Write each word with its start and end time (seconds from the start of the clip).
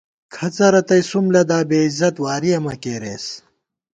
کھڅہ 0.33 0.67
رتئ 0.73 1.01
سُم 1.09 1.25
لدا، 1.33 1.59
بےعزت 1.69 2.15
وارِیَہ 2.23 2.59
مہ 2.63 2.73
کېرېس 2.81 3.25